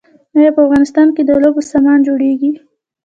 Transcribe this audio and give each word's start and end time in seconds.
آیا 0.37 0.49
په 0.55 0.61
افغانستان 0.65 1.07
کې 1.15 1.21
د 1.25 1.31
لوبو 1.43 1.61
سامان 1.71 1.99
جوړیږي؟ 2.07 2.51